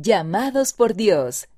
Llamados 0.00 0.74
por 0.74 0.94
Dios. 0.94 1.48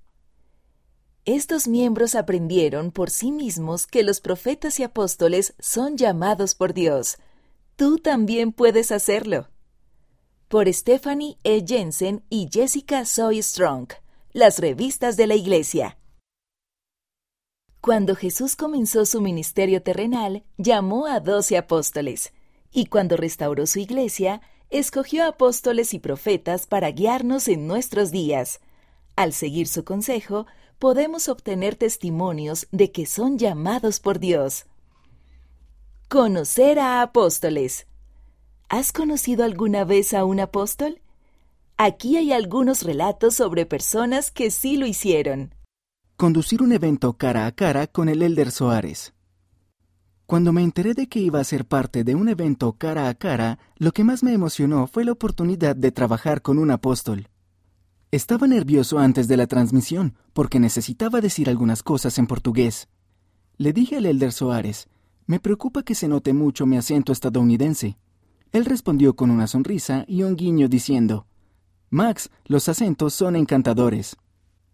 Estos 1.26 1.68
miembros 1.68 2.14
aprendieron 2.14 2.90
por 2.90 3.10
sí 3.10 3.32
mismos 3.32 3.86
que 3.86 4.02
los 4.02 4.22
profetas 4.22 4.80
y 4.80 4.82
apóstoles 4.82 5.52
son 5.58 5.98
llamados 5.98 6.54
por 6.54 6.72
Dios. 6.72 7.18
Tú 7.76 7.98
también 7.98 8.52
puedes 8.52 8.92
hacerlo. 8.92 9.48
Por 10.48 10.72
Stephanie 10.72 11.36
E. 11.44 11.62
Jensen 11.66 12.24
y 12.30 12.48
Jessica 12.50 13.04
Soy 13.04 13.42
Strong, 13.42 13.88
las 14.32 14.58
revistas 14.58 15.18
de 15.18 15.26
la 15.26 15.34
Iglesia. 15.34 15.98
Cuando 17.82 18.16
Jesús 18.16 18.56
comenzó 18.56 19.04
su 19.04 19.20
ministerio 19.20 19.82
terrenal, 19.82 20.44
llamó 20.56 21.04
a 21.04 21.20
doce 21.20 21.58
apóstoles, 21.58 22.32
y 22.72 22.86
cuando 22.86 23.18
restauró 23.18 23.66
su 23.66 23.80
iglesia, 23.80 24.40
escogió 24.70 25.26
apóstoles 25.26 25.94
y 25.94 25.98
profetas 25.98 26.66
para 26.66 26.90
guiarnos 26.90 27.48
en 27.48 27.66
nuestros 27.66 28.10
días. 28.10 28.60
Al 29.16 29.32
seguir 29.32 29.68
su 29.68 29.84
consejo, 29.84 30.46
podemos 30.78 31.28
obtener 31.28 31.76
testimonios 31.76 32.66
de 32.70 32.90
que 32.90 33.06
son 33.06 33.38
llamados 33.38 34.00
por 34.00 34.18
Dios. 34.18 34.66
Conocer 36.08 36.78
a 36.78 37.02
apóstoles. 37.02 37.86
¿Has 38.68 38.92
conocido 38.92 39.44
alguna 39.44 39.84
vez 39.84 40.14
a 40.14 40.24
un 40.24 40.40
apóstol? 40.40 41.00
Aquí 41.76 42.16
hay 42.16 42.32
algunos 42.32 42.82
relatos 42.82 43.34
sobre 43.34 43.66
personas 43.66 44.30
que 44.30 44.50
sí 44.50 44.76
lo 44.76 44.86
hicieron. 44.86 45.54
Conducir 46.16 46.62
un 46.62 46.72
evento 46.72 47.14
cara 47.14 47.46
a 47.46 47.52
cara 47.52 47.86
con 47.86 48.08
el 48.08 48.22
Elder 48.22 48.50
Soares. 48.50 49.14
Cuando 50.30 50.52
me 50.52 50.62
enteré 50.62 50.94
de 50.94 51.08
que 51.08 51.18
iba 51.18 51.40
a 51.40 51.44
ser 51.44 51.66
parte 51.66 52.04
de 52.04 52.14
un 52.14 52.28
evento 52.28 52.74
cara 52.74 53.08
a 53.08 53.14
cara, 53.14 53.58
lo 53.78 53.90
que 53.90 54.04
más 54.04 54.22
me 54.22 54.32
emocionó 54.32 54.86
fue 54.86 55.04
la 55.04 55.10
oportunidad 55.10 55.74
de 55.74 55.90
trabajar 55.90 56.40
con 56.40 56.58
un 56.58 56.70
apóstol. 56.70 57.26
Estaba 58.12 58.46
nervioso 58.46 59.00
antes 59.00 59.26
de 59.26 59.36
la 59.36 59.48
transmisión, 59.48 60.14
porque 60.32 60.60
necesitaba 60.60 61.20
decir 61.20 61.48
algunas 61.48 61.82
cosas 61.82 62.16
en 62.16 62.28
portugués. 62.28 62.88
Le 63.56 63.72
dije 63.72 63.96
al 63.96 64.06
Elder 64.06 64.30
Soares, 64.30 64.86
me 65.26 65.40
preocupa 65.40 65.82
que 65.82 65.96
se 65.96 66.06
note 66.06 66.32
mucho 66.32 66.64
mi 66.64 66.76
acento 66.76 67.10
estadounidense. 67.10 67.98
Él 68.52 68.66
respondió 68.66 69.16
con 69.16 69.32
una 69.32 69.48
sonrisa 69.48 70.04
y 70.06 70.22
un 70.22 70.36
guiño 70.36 70.68
diciendo, 70.68 71.26
Max, 71.88 72.30
los 72.44 72.68
acentos 72.68 73.14
son 73.14 73.34
encantadores. 73.34 74.16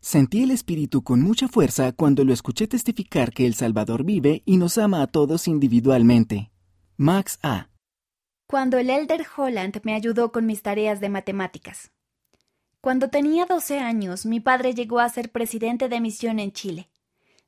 Sentí 0.07 0.45
el 0.45 0.53
Espíritu 0.53 1.03
con 1.03 1.21
mucha 1.21 1.49
fuerza 1.49 1.91
cuando 1.91 2.23
lo 2.23 2.33
escuché 2.33 2.69
testificar 2.69 3.33
que 3.33 3.45
el 3.45 3.55
Salvador 3.55 4.05
vive 4.05 4.45
y 4.47 4.57
nos 4.57 4.79
ama 4.79 5.03
a 5.03 5.09
todos 5.09 5.49
individualmente. 5.49 6.53
Max 6.97 7.41
A. 7.43 7.71
Cuando 8.47 8.79
el 8.79 8.89
Elder 8.89 9.27
Holland 9.37 9.81
me 9.83 9.95
ayudó 9.95 10.31
con 10.31 10.47
mis 10.47 10.63
tareas 10.63 11.01
de 11.01 11.09
matemáticas. 11.09 11.91
Cuando 12.81 13.11
tenía 13.11 13.47
12 13.47 13.81
años, 13.81 14.27
mi 14.27 14.39
padre 14.39 14.75
llegó 14.75 15.01
a 15.01 15.09
ser 15.09 15.33
presidente 15.33 15.89
de 15.89 16.01
misión 16.01 16.39
en 16.39 16.53
Chile. 16.53 16.89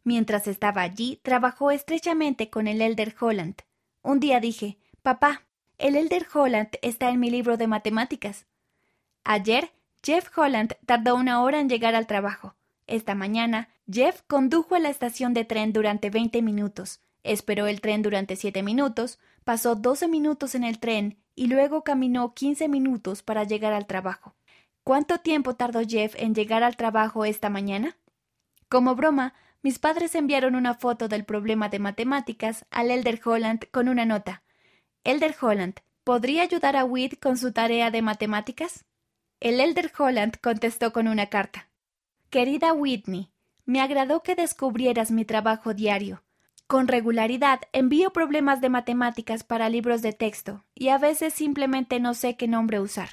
Mientras 0.02 0.48
estaba 0.48 0.82
allí, 0.82 1.20
trabajó 1.22 1.70
estrechamente 1.70 2.50
con 2.50 2.66
el 2.66 2.82
Elder 2.82 3.14
Holland. 3.20 3.54
Un 4.02 4.18
día 4.18 4.40
dije, 4.40 4.78
Papá, 5.02 5.46
el 5.78 5.94
Elder 5.94 6.26
Holland 6.34 6.70
está 6.82 7.08
en 7.10 7.20
mi 7.20 7.30
libro 7.30 7.56
de 7.56 7.68
matemáticas. 7.68 8.46
Ayer 9.22 9.70
Jeff 10.02 10.30
Holland 10.36 10.76
tardó 10.86 11.16
una 11.16 11.42
hora 11.42 11.60
en 11.60 11.68
llegar 11.68 11.94
al 11.94 12.06
trabajo. 12.06 12.54
Esta 12.86 13.14
mañana, 13.14 13.68
Jeff 13.90 14.22
condujo 14.26 14.74
a 14.74 14.78
la 14.78 14.88
estación 14.88 15.34
de 15.34 15.44
tren 15.44 15.72
durante 15.72 16.10
20 16.10 16.40
minutos, 16.42 17.00
esperó 17.22 17.66
el 17.66 17.80
tren 17.80 18.02
durante 18.02 18.36
7 18.36 18.62
minutos, 18.62 19.18
pasó 19.44 19.74
12 19.74 20.08
minutos 20.08 20.54
en 20.54 20.64
el 20.64 20.78
tren 20.78 21.18
y 21.34 21.48
luego 21.48 21.84
caminó 21.84 22.34
15 22.34 22.68
minutos 22.68 23.22
para 23.22 23.44
llegar 23.44 23.72
al 23.72 23.86
trabajo. 23.86 24.34
¿Cuánto 24.84 25.18
tiempo 25.18 25.54
tardó 25.54 25.80
Jeff 25.86 26.14
en 26.16 26.34
llegar 26.34 26.62
al 26.62 26.76
trabajo 26.76 27.24
esta 27.24 27.50
mañana? 27.50 27.96
Como 28.68 28.94
broma, 28.94 29.34
mis 29.62 29.78
padres 29.78 30.14
enviaron 30.14 30.54
una 30.54 30.74
foto 30.74 31.08
del 31.08 31.24
problema 31.24 31.68
de 31.68 31.78
matemáticas 31.78 32.64
al 32.70 32.90
Elder 32.90 33.20
Holland 33.24 33.66
con 33.70 33.88
una 33.88 34.06
nota. 34.06 34.42
Elder 35.04 35.34
Holland, 35.40 35.80
¿podría 36.04 36.42
ayudar 36.42 36.76
a 36.76 36.84
Whit 36.84 37.20
con 37.20 37.36
su 37.36 37.52
tarea 37.52 37.90
de 37.90 38.02
matemáticas? 38.02 38.86
El 39.40 39.60
Elder 39.60 39.92
Holland 39.96 40.36
contestó 40.40 40.92
con 40.92 41.06
una 41.06 41.26
carta. 41.26 41.68
Querida 42.28 42.72
Whitney, 42.72 43.30
me 43.66 43.80
agradó 43.80 44.22
que 44.24 44.34
descubrieras 44.34 45.12
mi 45.12 45.24
trabajo 45.24 45.74
diario. 45.74 46.24
Con 46.66 46.88
regularidad 46.88 47.60
envío 47.72 48.12
problemas 48.12 48.60
de 48.60 48.68
matemáticas 48.68 49.44
para 49.44 49.68
libros 49.68 50.02
de 50.02 50.12
texto 50.12 50.64
y 50.74 50.88
a 50.88 50.98
veces 50.98 51.34
simplemente 51.34 52.00
no 52.00 52.14
sé 52.14 52.36
qué 52.36 52.48
nombre 52.48 52.80
usar. 52.80 53.10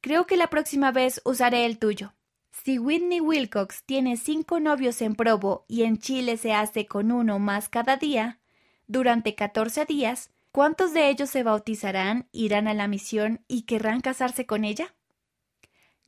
Creo 0.00 0.26
que 0.26 0.36
la 0.36 0.46
próxima 0.46 0.92
vez 0.92 1.20
usaré 1.24 1.66
el 1.66 1.78
tuyo. 1.78 2.14
Si 2.52 2.78
Whitney 2.78 3.20
Wilcox 3.20 3.82
tiene 3.84 4.16
cinco 4.16 4.60
novios 4.60 5.02
en 5.02 5.14
Provo 5.16 5.64
y 5.66 5.82
en 5.82 5.98
Chile 5.98 6.36
se 6.36 6.54
hace 6.54 6.86
con 6.86 7.10
uno 7.10 7.38
más 7.38 7.68
cada 7.68 7.96
día, 7.96 8.38
durante 8.86 9.34
catorce 9.34 9.84
días, 9.84 10.30
¿cuántos 10.52 10.94
de 10.94 11.10
ellos 11.10 11.28
se 11.28 11.42
bautizarán, 11.42 12.28
irán 12.30 12.68
a 12.68 12.74
la 12.74 12.86
misión 12.86 13.40
y 13.48 13.62
querrán 13.62 14.00
casarse 14.00 14.46
con 14.46 14.64
ella? 14.64 14.94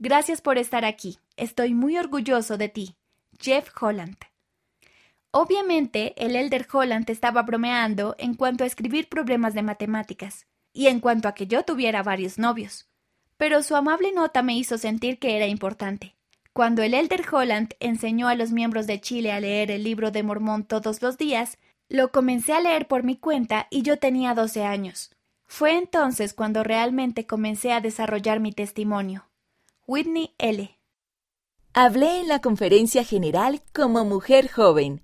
Gracias 0.00 0.40
por 0.40 0.58
estar 0.58 0.84
aquí. 0.84 1.18
Estoy 1.36 1.74
muy 1.74 1.98
orgulloso 1.98 2.56
de 2.56 2.68
ti. 2.68 2.94
Jeff 3.40 3.68
Holland. 3.80 4.16
Obviamente, 5.32 6.14
el 6.16 6.36
Elder 6.36 6.66
Holland 6.72 7.10
estaba 7.10 7.42
bromeando 7.42 8.14
en 8.18 8.34
cuanto 8.34 8.62
a 8.62 8.66
escribir 8.68 9.08
problemas 9.08 9.54
de 9.54 9.62
matemáticas, 9.62 10.46
y 10.72 10.86
en 10.86 11.00
cuanto 11.00 11.26
a 11.26 11.34
que 11.34 11.48
yo 11.48 11.64
tuviera 11.64 12.04
varios 12.04 12.38
novios. 12.38 12.88
Pero 13.36 13.64
su 13.64 13.74
amable 13.74 14.12
nota 14.12 14.42
me 14.42 14.56
hizo 14.56 14.78
sentir 14.78 15.18
que 15.18 15.36
era 15.36 15.46
importante. 15.46 16.14
Cuando 16.52 16.82
el 16.82 16.94
Elder 16.94 17.24
Holland 17.30 17.74
enseñó 17.80 18.28
a 18.28 18.36
los 18.36 18.52
miembros 18.52 18.86
de 18.86 19.00
Chile 19.00 19.32
a 19.32 19.40
leer 19.40 19.72
el 19.72 19.82
libro 19.82 20.12
de 20.12 20.22
Mormón 20.22 20.64
todos 20.64 21.02
los 21.02 21.18
días, 21.18 21.58
lo 21.88 22.12
comencé 22.12 22.52
a 22.52 22.60
leer 22.60 22.86
por 22.86 23.02
mi 23.02 23.16
cuenta 23.16 23.66
y 23.70 23.82
yo 23.82 23.98
tenía 23.98 24.34
doce 24.34 24.64
años. 24.64 25.10
Fue 25.46 25.76
entonces 25.76 26.34
cuando 26.34 26.62
realmente 26.62 27.26
comencé 27.26 27.72
a 27.72 27.80
desarrollar 27.80 28.38
mi 28.38 28.52
testimonio. 28.52 29.28
Whitney 29.90 30.34
L. 30.36 30.78
Hablé 31.72 32.20
en 32.20 32.28
la 32.28 32.42
conferencia 32.42 33.04
general 33.04 33.62
como 33.72 34.04
mujer 34.04 34.50
joven. 34.50 35.00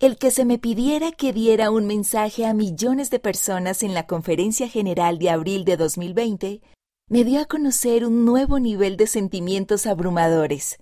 El 0.00 0.16
que 0.16 0.30
se 0.30 0.46
me 0.46 0.58
pidiera 0.58 1.12
que 1.12 1.34
diera 1.34 1.70
un 1.70 1.86
mensaje 1.86 2.46
a 2.46 2.54
millones 2.54 3.10
de 3.10 3.18
personas 3.18 3.82
en 3.82 3.92
la 3.92 4.06
conferencia 4.06 4.70
general 4.70 5.18
de 5.18 5.28
abril 5.28 5.66
de 5.66 5.76
2020 5.76 6.62
me 7.10 7.24
dio 7.24 7.42
a 7.42 7.44
conocer 7.44 8.06
un 8.06 8.24
nuevo 8.24 8.58
nivel 8.58 8.96
de 8.96 9.06
sentimientos 9.06 9.86
abrumadores, 9.86 10.78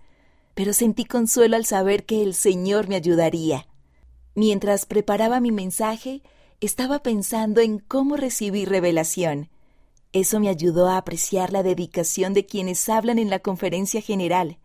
pero 0.54 0.72
sentí 0.72 1.06
consuelo 1.06 1.56
al 1.56 1.64
saber 1.64 2.06
que 2.06 2.22
el 2.22 2.34
Señor 2.34 2.86
me 2.86 2.94
ayudaría. 2.94 3.66
Mientras 4.36 4.86
preparaba 4.86 5.40
mi 5.40 5.50
mensaje, 5.50 6.22
estaba 6.60 7.00
pensando 7.00 7.60
en 7.60 7.80
cómo 7.80 8.16
recibir 8.16 8.68
revelación 8.68 9.50
eso 10.16 10.40
me 10.40 10.48
ayudó 10.48 10.88
a 10.88 10.96
apreciar 10.96 11.52
la 11.52 11.62
dedicación 11.62 12.34
de 12.34 12.46
quienes 12.46 12.88
hablan 12.88 13.18
en 13.18 13.30
la 13.30 13.38
conferencia 13.38 14.00
general. 14.00 14.58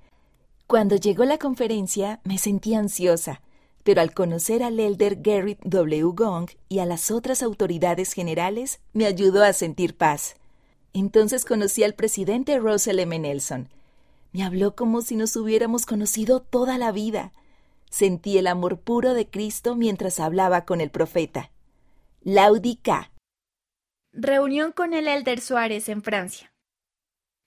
Cuando 0.68 0.96
llegó 0.96 1.26
la 1.26 1.38
conferencia 1.38 2.22
me 2.24 2.38
sentí 2.38 2.74
ansiosa, 2.74 3.42
pero 3.84 4.02
al 4.02 4.14
conocer 4.14 4.64
al 4.64 4.80
elder 4.80 5.18
Garrett 5.22 5.60
W. 5.64 6.12
Gong 6.14 6.50
y 6.70 6.80
a 6.80 6.86
las 6.86 7.12
otras 7.12 7.44
autoridades 7.44 8.14
generales, 8.14 8.80
me 8.94 9.06
ayudó 9.06 9.44
a 9.44 9.54
sentir 9.54 9.98
paz. 9.98 10.36
Entonces 10.94 11.46
conocí 11.46 11.84
al 11.84 11.94
presidente 11.94 12.58
Russell 12.60 13.00
M. 13.00 13.20
Nelson. 13.20 13.70
Me 14.32 14.44
habló 14.44 14.76
como 14.76 15.02
si 15.02 15.16
nos 15.16 15.36
hubiéramos 15.36 15.86
conocido 15.86 16.42
toda 16.42 16.78
la 16.78 16.92
vida. 16.92 17.34
Sentí 17.90 18.38
el 18.38 18.48
amor 18.48 18.80
puro 18.80 19.14
de 19.14 19.28
Cristo 19.30 19.76
mientras 19.76 20.20
hablaba 20.20 20.64
con 20.64 20.80
el 20.80 20.92
profeta. 20.92 21.52
Laudica. 22.24 23.11
Reunión 24.14 24.74
con 24.74 24.94
el 24.94 25.08
Elder 25.08 25.40
Suárez 25.40 25.88
en 25.88 26.04
Francia. 26.04 26.52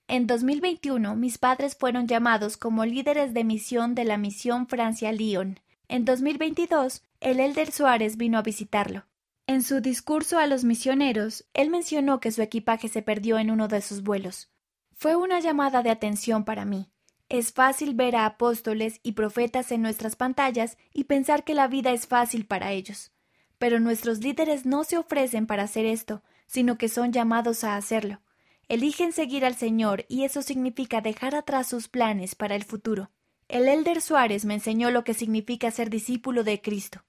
En 0.07 0.25
2021, 0.25 1.15
mis 1.15 1.37
padres 1.37 1.77
fueron 1.77 2.07
llamados 2.07 2.57
como 2.57 2.85
líderes 2.85 3.35
de 3.35 3.43
misión 3.43 3.93
de 3.93 4.03
la 4.03 4.17
misión 4.17 4.65
Francia-Lyon. 4.65 5.59
En 5.89 6.05
2022, 6.05 7.03
el 7.19 7.39
Elder 7.39 7.71
Suárez 7.71 8.17
vino 8.17 8.39
a 8.39 8.41
visitarlo. 8.41 9.05
En 9.45 9.61
su 9.61 9.79
discurso 9.79 10.39
a 10.39 10.47
los 10.47 10.63
misioneros, 10.63 11.45
él 11.53 11.69
mencionó 11.69 12.19
que 12.19 12.31
su 12.31 12.41
equipaje 12.41 12.87
se 12.87 13.03
perdió 13.03 13.37
en 13.37 13.51
uno 13.51 13.67
de 13.67 13.81
sus 13.81 14.01
vuelos. 14.01 14.49
Fue 14.91 15.15
una 15.15 15.39
llamada 15.41 15.83
de 15.83 15.91
atención 15.91 16.45
para 16.45 16.65
mí. 16.65 16.89
Es 17.29 17.53
fácil 17.53 17.93
ver 17.93 18.15
a 18.15 18.25
apóstoles 18.25 19.01
y 19.03 19.11
profetas 19.11 19.71
en 19.71 19.83
nuestras 19.83 20.15
pantallas 20.15 20.79
y 20.91 21.03
pensar 21.03 21.43
que 21.43 21.53
la 21.53 21.67
vida 21.67 21.91
es 21.91 22.07
fácil 22.07 22.47
para 22.47 22.71
ellos. 22.71 23.11
Pero 23.57 23.79
nuestros 23.79 24.19
líderes 24.19 24.65
no 24.65 24.83
se 24.83 24.97
ofrecen 24.97 25.47
para 25.47 25.63
hacer 25.63 25.85
esto, 25.85 26.23
sino 26.45 26.77
que 26.77 26.89
son 26.89 27.11
llamados 27.11 27.63
a 27.63 27.75
hacerlo. 27.75 28.21
Eligen 28.67 29.13
seguir 29.13 29.45
al 29.45 29.55
Señor 29.55 30.05
y 30.09 30.23
eso 30.23 30.41
significa 30.41 31.01
dejar 31.01 31.35
atrás 31.35 31.67
sus 31.67 31.87
planes 31.87 32.35
para 32.35 32.55
el 32.55 32.63
futuro. 32.63 33.11
El 33.47 33.67
Elder 33.67 34.01
Suárez 34.01 34.43
me 34.43 34.55
enseñó 34.55 34.89
lo 34.89 35.03
que 35.03 35.13
significa 35.13 35.69
ser 35.69 35.89
discípulo 35.89 36.43
de 36.43 36.61
Cristo. 36.61 37.03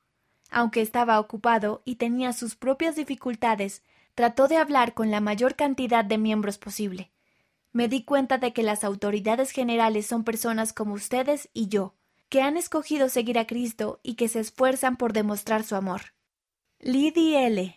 Aunque 0.50 0.82
estaba 0.82 1.18
ocupado 1.18 1.82
y 1.84 1.96
tenía 1.96 2.32
sus 2.32 2.56
propias 2.56 2.94
dificultades, 2.94 3.82
trató 4.14 4.48
de 4.48 4.56
hablar 4.56 4.94
con 4.94 5.10
la 5.10 5.20
mayor 5.20 5.56
cantidad 5.56 6.04
de 6.04 6.18
miembros 6.18 6.58
posible. 6.58 7.10
me 7.72 7.88
di 7.88 8.04
cuenta 8.04 8.38
de 8.38 8.54
que 8.54 8.62
las 8.62 8.84
autoridades 8.84 9.50
generales 9.50 10.06
son 10.06 10.24
personas 10.24 10.72
como 10.72 10.94
ustedes 10.94 11.50
y 11.52 11.68
yo, 11.68 11.94
que 12.30 12.40
han 12.40 12.56
escogido 12.56 13.10
seguir 13.10 13.38
a 13.38 13.46
Cristo 13.46 14.00
y 14.02 14.14
que 14.14 14.28
se 14.28 14.40
esfuerzan 14.40 14.96
por 14.96 15.12
demostrar 15.12 15.62
su 15.62 15.76
amor. 15.76 16.15
Liddy 16.88 17.34
L. 17.34 17.74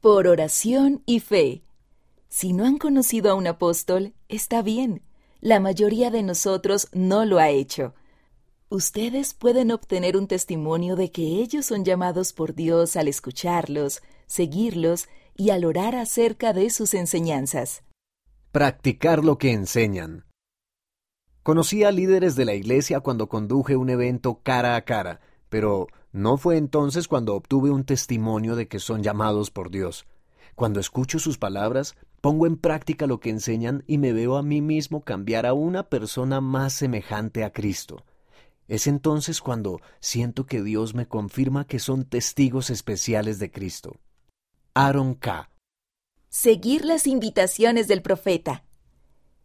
Por 0.00 0.28
oración 0.28 1.02
y 1.06 1.18
fe. 1.18 1.64
Si 2.28 2.52
no 2.52 2.64
han 2.64 2.78
conocido 2.78 3.32
a 3.32 3.34
un 3.34 3.48
apóstol, 3.48 4.14
está 4.28 4.62
bien. 4.62 5.02
La 5.40 5.58
mayoría 5.58 6.12
de 6.12 6.22
nosotros 6.22 6.86
no 6.92 7.24
lo 7.24 7.40
ha 7.40 7.48
hecho. 7.48 7.94
Ustedes 8.68 9.34
pueden 9.34 9.72
obtener 9.72 10.16
un 10.16 10.28
testimonio 10.28 10.94
de 10.94 11.10
que 11.10 11.40
ellos 11.40 11.66
son 11.66 11.84
llamados 11.84 12.32
por 12.32 12.54
Dios 12.54 12.94
al 12.94 13.08
escucharlos, 13.08 14.02
seguirlos 14.28 15.08
y 15.36 15.50
al 15.50 15.64
orar 15.64 15.96
acerca 15.96 16.52
de 16.52 16.70
sus 16.70 16.94
enseñanzas. 16.94 17.82
Practicar 18.52 19.24
lo 19.24 19.36
que 19.36 19.50
enseñan. 19.50 20.26
Conocí 21.42 21.82
a 21.82 21.90
líderes 21.90 22.36
de 22.36 22.44
la 22.44 22.54
iglesia 22.54 23.00
cuando 23.00 23.28
conduje 23.28 23.74
un 23.74 23.90
evento 23.90 24.42
cara 24.44 24.76
a 24.76 24.84
cara, 24.84 25.20
pero 25.52 25.86
no 26.12 26.38
fue 26.38 26.56
entonces 26.56 27.08
cuando 27.08 27.34
obtuve 27.34 27.70
un 27.70 27.84
testimonio 27.84 28.56
de 28.56 28.68
que 28.68 28.78
son 28.78 29.02
llamados 29.02 29.50
por 29.50 29.70
Dios. 29.70 30.06
Cuando 30.54 30.80
escucho 30.80 31.18
sus 31.18 31.36
palabras, 31.36 31.94
pongo 32.22 32.46
en 32.46 32.56
práctica 32.56 33.06
lo 33.06 33.20
que 33.20 33.28
enseñan 33.28 33.84
y 33.86 33.98
me 33.98 34.14
veo 34.14 34.38
a 34.38 34.42
mí 34.42 34.62
mismo 34.62 35.04
cambiar 35.04 35.44
a 35.44 35.52
una 35.52 35.90
persona 35.90 36.40
más 36.40 36.72
semejante 36.72 37.44
a 37.44 37.52
Cristo. 37.52 38.06
Es 38.66 38.86
entonces 38.86 39.42
cuando 39.42 39.82
siento 40.00 40.46
que 40.46 40.62
Dios 40.62 40.94
me 40.94 41.06
confirma 41.06 41.66
que 41.66 41.80
son 41.80 42.06
testigos 42.06 42.70
especiales 42.70 43.38
de 43.38 43.50
Cristo. 43.50 44.00
Aaron 44.72 45.14
K. 45.14 45.50
Seguir 46.30 46.86
las 46.86 47.06
invitaciones 47.06 47.88
del 47.88 48.00
profeta. 48.00 48.64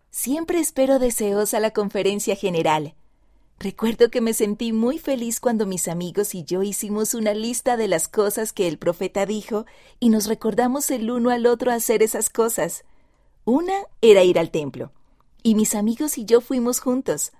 Siempre 0.10 0.62
espero 0.62 1.00
deseosa 1.00 1.60
la 1.60 1.72
conferencia 1.72 2.38
general. 2.38 2.96
Recuerdo 3.60 4.12
que 4.12 4.22
me 4.22 4.34
sentí 4.34 4.72
muy 4.72 5.00
feliz 5.00 5.40
cuando 5.40 5.66
mis 5.66 5.88
amigos 5.88 6.36
y 6.36 6.44
yo 6.44 6.62
hicimos 6.62 7.16
una 7.16 7.34
lista 7.34 7.76
de 7.76 7.88
las 7.88 8.08
cosas 8.08 8.54
que 8.54 8.68
el 8.68 8.78
profeta 8.78 9.26
dijo 9.26 9.66
y 10.00 10.10
nos 10.10 10.28
recordamos 10.28 10.92
el 10.92 11.10
uno 11.10 11.32
al 11.32 11.48
otro 11.48 11.72
hacer 11.72 12.04
esas 12.04 12.30
cosas. 12.30 12.86
Una 13.46 13.74
era 14.02 14.24
ir 14.24 14.38
al 14.38 14.52
templo, 14.52 14.92
y 15.42 15.56
mis 15.56 15.74
amigos 15.74 16.20
y 16.20 16.26
yo 16.26 16.40
fuimos 16.40 16.80
juntos. 16.80 17.32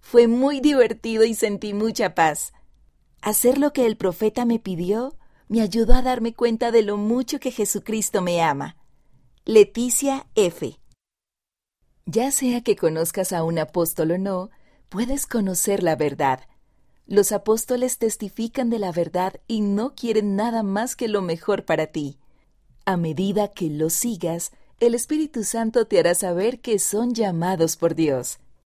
Fue 0.00 0.28
muy 0.28 0.60
divertido 0.60 1.24
y 1.24 1.34
sentí 1.34 1.74
mucha 1.74 2.14
paz. 2.14 2.54
Hacer 3.20 3.58
lo 3.58 3.72
que 3.74 3.84
el 3.84 3.96
profeta 3.96 4.46
me 4.46 4.58
pidió 4.58 5.14
me 5.48 5.60
ayudó 5.60 5.94
a 5.94 6.02
darme 6.02 6.32
cuenta 6.32 6.70
de 6.70 6.82
lo 6.82 6.96
mucho 6.96 7.38
que 7.38 7.50
Jesucristo 7.50 8.22
me 8.22 8.40
ama. 8.40 8.76
Leticia 9.44 10.26
F. 10.36 10.78
Ya 12.06 12.30
sea 12.30 12.62
que 12.62 12.76
conozcas 12.76 13.32
a 13.32 13.44
un 13.44 13.58
apóstol 13.58 14.12
o 14.12 14.18
no, 14.18 14.50
puedes 14.88 15.26
conocer 15.26 15.82
la 15.82 15.96
verdad. 15.96 16.40
Los 17.06 17.32
apóstoles 17.32 17.98
testifican 17.98 18.70
de 18.70 18.78
la 18.78 18.92
verdad 18.92 19.34
y 19.46 19.60
no 19.60 19.94
quieren 19.94 20.36
nada 20.36 20.62
más 20.62 20.96
que 20.96 21.08
lo 21.08 21.22
mejor 21.22 21.64
para 21.64 21.86
ti. 21.86 22.18
A 22.84 22.96
medida 22.96 23.48
que 23.48 23.70
los 23.70 23.92
sigas, 23.92 24.52
el 24.80 24.94
Espíritu 24.94 25.44
Santo 25.44 25.86
te 25.86 25.98
hará 25.98 26.14
saber 26.14 26.60
que 26.60 26.78
son 26.78 27.14
llamados 27.14 27.76
por 27.76 27.94
Dios. 27.94 28.38